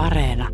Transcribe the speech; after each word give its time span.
Areena. 0.00 0.48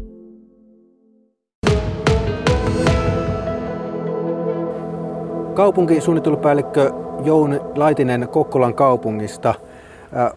Kaupunkisuunnittelupäällikkö 5.54 6.92
Jouni 7.24 7.60
Laitinen 7.74 8.28
Kokkolan 8.28 8.74
kaupungista. 8.74 9.54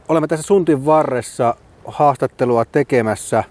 Olemme 0.10 0.28
tässä 0.28 0.48
Suntin 0.48 0.86
varressa 0.86 1.56
haastattelua 1.86 2.66
tekemässä. 2.66 3.44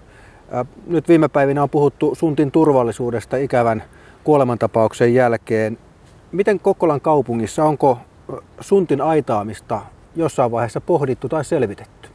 Nyt 0.87 1.07
viime 1.07 1.27
päivinä 1.27 1.63
on 1.63 1.69
puhuttu 1.69 2.15
Suntin 2.15 2.51
turvallisuudesta 2.51 3.37
ikävän 3.37 3.83
kuolemantapauksen 4.23 5.13
jälkeen. 5.13 5.77
Miten 6.31 6.59
Kokkolan 6.59 7.01
kaupungissa, 7.01 7.63
onko 7.63 7.97
Suntin 8.59 9.01
aitaamista 9.01 9.81
jossain 10.15 10.51
vaiheessa 10.51 10.81
pohdittu 10.81 11.29
tai 11.29 11.45
selvitetty? 11.45 12.09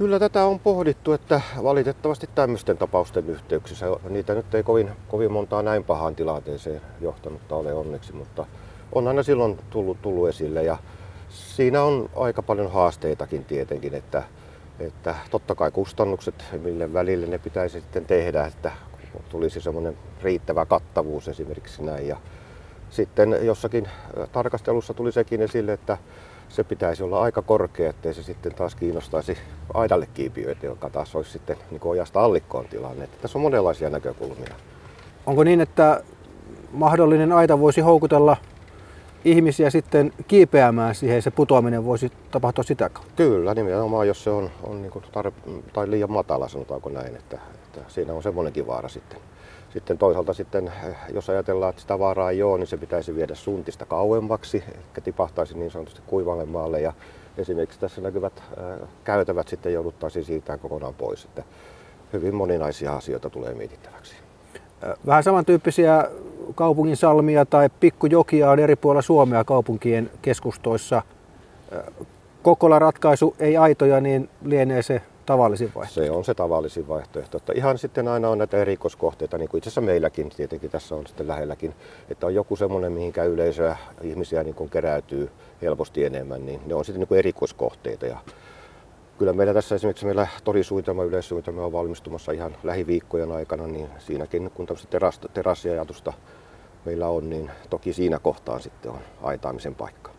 Kyllä 0.00 0.18
tätä 0.18 0.44
on 0.44 0.60
pohdittu, 0.60 1.12
että 1.12 1.40
valitettavasti 1.62 2.28
tämmöisten 2.34 2.78
tapausten 2.78 3.30
yhteyksissä, 3.30 3.86
niitä 4.08 4.34
nyt 4.34 4.54
ei 4.54 4.62
kovin, 4.62 4.90
kovin 5.08 5.32
montaa 5.32 5.62
näin 5.62 5.84
pahaan 5.84 6.16
tilanteeseen 6.16 6.80
johtanutta 7.00 7.56
ole 7.56 7.74
onneksi, 7.74 8.12
mutta 8.12 8.46
on 8.92 9.08
aina 9.08 9.22
silloin 9.22 9.58
tullut, 9.70 10.02
tullut 10.02 10.28
esille 10.28 10.62
ja 10.62 10.76
siinä 11.28 11.82
on 11.82 12.10
aika 12.16 12.42
paljon 12.42 12.72
haasteitakin 12.72 13.44
tietenkin, 13.44 13.94
että, 13.94 14.22
että 14.78 15.14
totta 15.30 15.54
kai 15.54 15.70
kustannukset, 15.70 16.44
mille 16.62 16.92
välille 16.92 17.26
ne 17.26 17.38
pitäisi 17.38 17.80
sitten 17.80 18.04
tehdä, 18.04 18.44
että 18.44 18.72
tulisi 19.28 19.60
semmoinen 19.60 19.98
riittävä 20.22 20.66
kattavuus 20.66 21.28
esimerkiksi 21.28 21.82
näin. 21.82 22.08
Ja 22.08 22.16
sitten 22.90 23.36
jossakin 23.42 23.88
tarkastelussa 24.32 24.94
tuli 24.94 25.12
sekin 25.12 25.42
esille, 25.42 25.72
että 25.72 25.98
se 26.50 26.64
pitäisi 26.64 27.02
olla 27.02 27.22
aika 27.22 27.42
korkea, 27.42 27.90
ettei 27.90 28.14
se 28.14 28.22
sitten 28.22 28.54
taas 28.54 28.74
kiinnostaisi 28.74 29.38
aidalle 29.74 30.08
kiipiöitä, 30.14 30.66
joka 30.66 30.90
taas 30.90 31.16
olisi 31.16 31.30
sitten 31.30 31.56
niin 31.70 31.80
ojasta 31.84 32.20
allikkoon 32.20 32.64
tilanne. 32.64 33.04
Että 33.04 33.16
tässä 33.22 33.38
on 33.38 33.42
monenlaisia 33.42 33.90
näkökulmia. 33.90 34.54
Onko 35.26 35.44
niin, 35.44 35.60
että 35.60 36.02
mahdollinen 36.72 37.32
aita 37.32 37.60
voisi 37.60 37.80
houkutella 37.80 38.36
ihmisiä 39.24 39.70
sitten 39.70 40.12
kiipeämään 40.28 40.94
siihen, 40.94 41.22
se 41.22 41.30
putoaminen 41.30 41.84
voisi 41.84 42.12
tapahtua 42.30 42.64
sitä 42.64 42.88
kautta? 42.88 43.12
Kyllä, 43.16 43.54
nimenomaan 43.54 44.08
jos 44.08 44.24
se 44.24 44.30
on, 44.30 44.50
on 44.62 44.82
niin 44.82 44.92
tar- 44.92 45.62
tai 45.72 45.90
liian 45.90 46.10
matala, 46.10 46.48
sanotaanko 46.48 46.88
näin, 46.90 47.16
että, 47.16 47.38
että 47.64 47.80
siinä 47.88 48.12
on 48.12 48.22
semmoinenkin 48.22 48.66
vaara 48.66 48.88
sitten. 48.88 49.20
Sitten 49.70 49.98
toisaalta 49.98 50.32
sitten, 50.32 50.72
jos 51.14 51.30
ajatellaan, 51.30 51.70
että 51.70 51.82
sitä 51.82 51.98
vaaraa 51.98 52.30
ei 52.30 52.42
ole, 52.42 52.58
niin 52.58 52.66
se 52.66 52.76
pitäisi 52.76 53.14
viedä 53.14 53.34
suntista 53.34 53.86
kauemmaksi, 53.86 54.64
eli 54.68 55.04
tipahtaisi 55.04 55.58
niin 55.58 55.70
sanotusti 55.70 56.02
kuivalle 56.06 56.44
maalle. 56.44 56.80
Ja 56.80 56.92
esimerkiksi 57.38 57.80
tässä 57.80 58.00
näkyvät 58.00 58.42
käytävät 59.04 59.48
sitten 59.48 59.72
jouduttaisiin 59.72 60.24
siitä 60.24 60.58
kokonaan 60.58 60.94
pois. 60.94 61.24
Että 61.24 61.42
hyvin 62.12 62.34
moninaisia 62.34 62.92
asioita 62.92 63.30
tulee 63.30 63.54
mietittäväksi. 63.54 64.14
Vähän 65.06 65.22
samantyyppisiä 65.22 66.08
kaupungin 66.54 66.96
salmia 66.96 67.44
tai 67.44 67.68
pikkujokia 67.80 68.50
on 68.50 68.58
eri 68.58 68.76
puolilla 68.76 69.02
Suomea 69.02 69.44
kaupunkien 69.44 70.10
keskustoissa. 70.22 71.02
Kokola 72.42 72.78
ratkaisu 72.78 73.36
ei 73.38 73.56
aitoja, 73.56 74.00
niin 74.00 74.28
lienee 74.44 74.82
se 74.82 75.02
tavallisin 75.26 75.72
vaihtoehto? 75.74 76.04
Se 76.04 76.10
on 76.10 76.24
se 76.24 76.34
tavallisin 76.34 76.88
vaihtoehto. 76.88 77.36
Että 77.36 77.52
ihan 77.52 77.78
sitten 77.78 78.08
aina 78.08 78.28
on 78.28 78.38
näitä 78.38 78.56
erikoiskohteita, 78.56 79.38
niin 79.38 79.48
kuin 79.48 79.58
itse 79.58 79.68
asiassa 79.68 79.80
meilläkin 79.80 80.28
tietenkin 80.28 80.70
tässä 80.70 80.94
on 80.94 81.06
sitten 81.06 81.28
lähelläkin, 81.28 81.74
että 82.10 82.26
on 82.26 82.34
joku 82.34 82.56
semmoinen, 82.56 82.92
mihinkä 82.92 83.24
yleisöä, 83.24 83.76
ihmisiä 84.02 84.42
niin 84.42 84.54
kuin 84.54 84.70
keräytyy 84.70 85.30
helposti 85.62 86.04
enemmän, 86.04 86.46
niin 86.46 86.60
ne 86.66 86.74
on 86.74 86.84
sitten 86.84 87.00
niin 87.00 87.08
kuin 87.08 87.18
erikoiskohteita. 87.18 88.06
Ja 88.06 88.18
kyllä 89.20 89.32
meillä 89.32 89.54
tässä 89.54 89.74
esimerkiksi 89.74 90.04
meillä 90.04 90.28
torisuunnitelma, 90.44 91.04
yleissuunnitelma 91.04 91.64
on 91.64 91.72
valmistumassa 91.72 92.32
ihan 92.32 92.56
lähiviikkojen 92.62 93.32
aikana, 93.32 93.66
niin 93.66 93.88
siinäkin 93.98 94.50
kun 94.54 94.66
tämmöistä 94.66 94.88
teras, 94.90 95.20
terassiajatusta 95.34 96.12
meillä 96.84 97.08
on, 97.08 97.30
niin 97.30 97.50
toki 97.70 97.92
siinä 97.92 98.18
kohtaan 98.18 98.60
sitten 98.60 98.90
on 98.90 98.98
aitaamisen 99.22 99.74
paikka. 99.74 100.10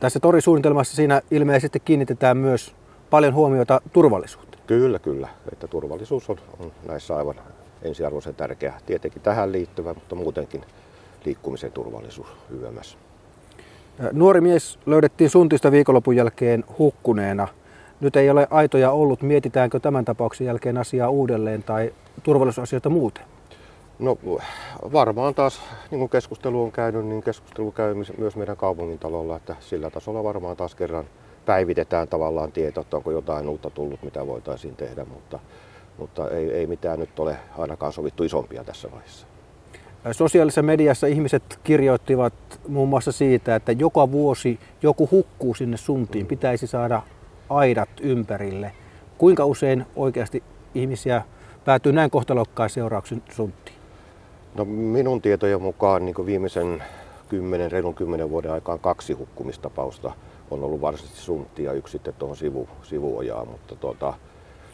Tässä 0.00 0.20
torisuunnitelmassa 0.20 0.96
siinä 0.96 1.22
ilmeisesti 1.30 1.80
kiinnitetään 1.80 2.36
myös 2.36 2.74
paljon 3.10 3.34
huomiota 3.34 3.80
turvallisuuteen. 3.92 4.62
Kyllä, 4.66 4.98
kyllä. 4.98 5.28
Että 5.52 5.68
turvallisuus 5.68 6.30
on, 6.30 6.36
on 6.58 6.72
näissä 6.88 7.16
aivan 7.16 7.36
ensiarvoisen 7.82 8.34
tärkeä. 8.34 8.74
Tietenkin 8.86 9.22
tähän 9.22 9.52
liittyvä, 9.52 9.94
mutta 9.94 10.14
muutenkin 10.14 10.64
liikkumisen 11.24 11.72
turvallisuus 11.72 12.28
YMS. 12.50 12.98
Nuori 14.12 14.40
mies 14.40 14.78
löydettiin 14.86 15.30
suntista 15.30 15.72
viikonlopun 15.72 16.16
jälkeen 16.16 16.64
hukkuneena. 16.78 17.48
Nyt 18.00 18.16
ei 18.16 18.30
ole 18.30 18.46
aitoja 18.50 18.90
ollut. 18.90 19.22
Mietitäänkö 19.22 19.80
tämän 19.80 20.04
tapauksen 20.04 20.46
jälkeen 20.46 20.78
asiaa 20.78 21.10
uudelleen 21.10 21.62
tai 21.62 21.94
turvallisuusasioita 22.22 22.90
muuten? 22.90 23.24
No 23.98 24.18
varmaan 24.92 25.34
taas, 25.34 25.60
niin 25.90 25.98
kuin 25.98 26.08
keskustelu 26.08 26.62
on 26.62 26.72
käynyt, 26.72 27.06
niin 27.06 27.22
keskustelu 27.22 27.72
käy 27.72 27.94
myös 28.18 28.36
meidän 28.36 28.56
kaupungin 28.56 28.98
talolla, 28.98 29.36
että 29.36 29.56
sillä 29.60 29.90
tasolla 29.90 30.24
varmaan 30.24 30.56
taas 30.56 30.74
kerran 30.74 31.04
päivitetään 31.46 32.08
tavallaan 32.08 32.52
tieto, 32.52 32.80
että 32.80 32.96
onko 32.96 33.10
jotain 33.10 33.48
uutta 33.48 33.70
tullut, 33.70 34.02
mitä 34.02 34.26
voitaisiin 34.26 34.76
tehdä, 34.76 35.04
mutta, 35.04 35.38
mutta 35.98 36.30
ei, 36.30 36.52
ei 36.52 36.66
mitään 36.66 36.98
nyt 36.98 37.20
ole 37.20 37.36
ainakaan 37.58 37.92
sovittu 37.92 38.24
isompia 38.24 38.64
tässä 38.64 38.90
vaiheessa. 38.92 39.26
Sosiaalisessa 40.12 40.62
mediassa 40.62 41.06
ihmiset 41.06 41.42
kirjoittivat 41.64 42.32
muun 42.68 42.88
muassa 42.88 43.12
siitä, 43.12 43.56
että 43.56 43.72
joka 43.72 44.12
vuosi 44.12 44.58
joku 44.82 45.08
hukkuu 45.10 45.54
sinne 45.54 45.76
suntiin, 45.76 46.26
pitäisi 46.26 46.66
saada 46.66 47.02
aidat 47.50 47.88
ympärille. 48.00 48.72
Kuinka 49.18 49.44
usein 49.44 49.86
oikeasti 49.96 50.42
ihmisiä 50.74 51.22
päätyy 51.64 51.92
näin 51.92 52.10
kohtalokkaan 52.10 52.70
seurauksen 52.70 53.22
sunttiin? 53.30 53.76
No 54.54 54.64
minun 54.64 55.22
tietojen 55.22 55.62
mukaan 55.62 56.04
niin 56.04 56.26
viimeisen 56.26 56.82
10, 57.28 57.72
reilun 57.72 57.94
10 57.94 58.30
vuoden 58.30 58.52
aikaan 58.52 58.78
kaksi 58.78 59.12
hukkumistapausta 59.12 60.12
on 60.50 60.64
ollut 60.64 60.80
varsinaisesti 60.80 61.22
suntti 61.22 61.64
ja 61.64 61.72
yksi 61.72 61.92
sitten 61.92 62.14
tuohon 62.14 62.36
sivu, 62.36 62.68
sivuojaan, 62.82 63.48
mutta 63.48 63.76
tuota, 63.76 64.14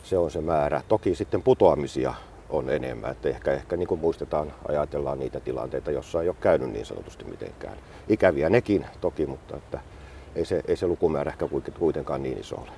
se 0.03 0.19
on 0.19 0.31
se 0.31 0.41
määrä. 0.41 0.83
Toki 0.89 1.15
sitten 1.15 1.43
putoamisia 1.43 2.15
on 2.51 2.71
enemmän, 2.71 3.11
että 3.11 3.29
ehkä, 3.29 3.53
ehkä 3.53 3.77
niin 3.77 3.89
kuin 3.89 4.01
muistetaan, 4.01 4.53
ajatellaan 4.69 5.19
niitä 5.19 5.41
tilanteita, 5.41 5.91
jossa 5.91 6.23
ei 6.23 6.29
ole 6.29 6.37
käynyt 6.41 6.73
niin 6.73 6.87
sanotusti 6.87 7.25
mitenkään. 7.25 7.77
Ikäviä 8.09 8.51
nekin 8.51 8.87
toki, 9.01 9.27
mutta 9.27 9.57
että 9.57 9.81
ei, 10.37 10.45
se, 10.45 10.63
ei 10.69 10.77
se 10.77 10.87
lukumäärä 10.87 11.31
ehkä 11.31 11.49
kuitenkaan 11.79 12.23
niin 12.23 12.41
iso 12.41 12.57
ole. 12.57 12.71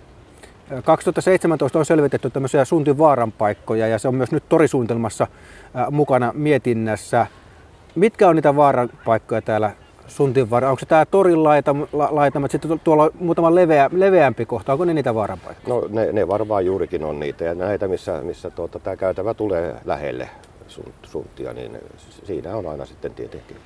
2017 0.84 1.78
on 1.78 1.86
selvitetty 1.86 2.30
tämmöisiä 2.30 2.64
suntin 2.64 2.98
vaaran 2.98 3.32
paikkoja 3.32 3.88
ja 3.88 3.98
se 3.98 4.08
on 4.08 4.14
myös 4.14 4.32
nyt 4.32 4.48
torisuunnitelmassa 4.48 5.26
mukana 5.90 6.32
mietinnässä. 6.34 7.26
Mitkä 7.94 8.28
on 8.28 8.36
niitä 8.36 8.56
vaaran 8.56 8.90
paikkoja 9.04 9.42
täällä 9.42 9.70
suntin 10.06 10.50
varrella? 10.50 10.70
Onko 10.70 10.80
se 10.80 10.86
tämä 10.86 11.06
torin 11.06 11.44
laitama, 11.44 11.86
laitama 11.92 12.48
sitten 12.48 12.80
tuolla 12.84 13.02
on 13.02 13.10
muutama 13.20 13.54
leveä, 13.54 13.90
leveämpi 13.92 14.46
kohta, 14.46 14.72
onko 14.72 14.84
ne 14.84 14.94
niitä 14.94 15.14
vaaranpaikkoja? 15.14 15.80
No 15.80 15.88
ne, 15.90 16.12
ne 16.12 16.28
varmaan 16.28 16.66
juurikin 16.66 17.04
on 17.04 17.20
niitä 17.20 17.44
ja 17.44 17.54
näitä, 17.54 17.88
missä, 17.88 18.20
missä 18.22 18.50
tuota, 18.50 18.78
tämä 18.78 18.96
käytävä 18.96 19.34
tulee 19.34 19.74
lähelle 19.84 20.30
suntia, 21.02 21.52
niin 21.52 21.78
siinä 22.24 22.56
on 22.56 22.66
aina 22.66 22.86
sitten 22.86 23.14
tietenkin 23.14 23.56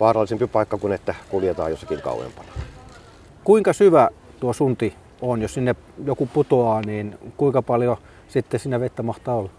vaarallisempi 0.00 0.46
paikka 0.46 0.78
kuin 0.78 0.92
että 0.92 1.14
kuljetaan 1.28 1.70
jossakin 1.70 2.02
kauempana. 2.02 2.48
Kuinka 3.46 3.72
syvä 3.72 4.10
tuo 4.40 4.52
sunti 4.52 4.94
on, 5.22 5.42
jos 5.42 5.54
sinne 5.54 5.74
joku 6.04 6.26
putoaa, 6.26 6.80
niin 6.86 7.18
kuinka 7.36 7.62
paljon 7.62 7.96
sitten 8.28 8.60
sinne 8.60 8.80
vettä 8.80 9.02
mahtaa 9.02 9.34
olla? 9.34 9.50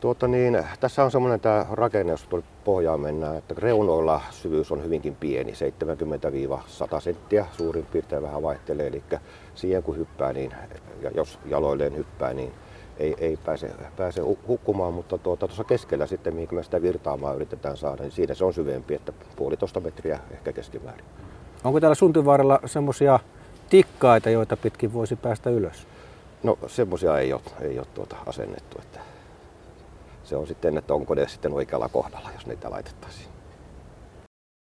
Tuota 0.00 0.28
niin, 0.28 0.64
tässä 0.80 1.04
on 1.04 1.10
semmoinen 1.10 1.40
tämä 1.40 1.66
rakenne, 1.70 2.12
jos 2.12 2.22
tuolle 2.22 2.46
pohjaan 2.64 3.00
mennään, 3.00 3.36
että 3.36 3.54
reunoilla 3.58 4.20
syvyys 4.30 4.72
on 4.72 4.84
hyvinkin 4.84 5.14
pieni, 5.14 5.52
70-100 6.96 7.00
senttiä 7.00 7.46
suurin 7.52 7.86
piirtein 7.86 8.22
vähän 8.22 8.42
vaihtelee, 8.42 8.86
eli 8.86 9.02
siihen 9.54 9.82
kun 9.82 9.96
hyppää, 9.96 10.32
niin, 10.32 10.54
ja 11.02 11.10
jos 11.14 11.38
jaloilleen 11.46 11.96
hyppää, 11.96 12.32
niin 12.32 12.52
ei, 12.98 13.14
ei 13.18 13.38
pääse, 13.44 13.70
pääse 13.96 14.20
hukkumaan, 14.48 14.94
mutta 14.94 15.18
tuota, 15.18 15.46
tuossa 15.46 15.64
keskellä 15.64 16.06
sitten, 16.06 16.34
mihin 16.34 16.54
me 16.54 16.62
sitä 16.62 16.82
virtaamaan 16.82 17.36
yritetään 17.36 17.76
saada, 17.76 18.02
niin 18.02 18.12
siinä 18.12 18.34
se 18.34 18.44
on 18.44 18.54
syvempi, 18.54 18.94
että 18.94 19.12
puolitoista 19.36 19.80
metriä 19.80 20.18
ehkä 20.30 20.52
keskimäärin. 20.52 21.04
Onko 21.64 21.80
täällä 21.80 21.94
Suntinvaaralla 21.94 22.60
semmoisia 22.66 23.18
tikkaita, 23.70 24.30
joita 24.30 24.56
pitkin 24.56 24.92
voisi 24.92 25.16
päästä 25.16 25.50
ylös? 25.50 25.86
No 26.42 26.58
semmoisia 26.66 27.18
ei 27.18 27.32
ole, 27.32 27.42
ei 27.60 27.78
ole 27.78 27.86
tuota 27.94 28.16
asennettu. 28.26 28.78
Että 28.82 29.00
se 30.24 30.36
on 30.36 30.46
sitten, 30.46 30.78
että 30.78 30.94
onko 30.94 31.14
ne 31.14 31.28
sitten 31.28 31.52
oikealla 31.52 31.88
kohdalla, 31.88 32.30
jos 32.34 32.46
niitä 32.46 32.70
laitettaisiin. 32.70 33.33